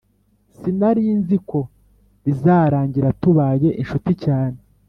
[0.59, 1.59] Sinarinziko
[2.25, 4.57] bizarangira tubaye inshuti cyane